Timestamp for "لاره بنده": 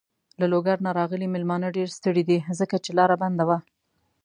2.97-3.43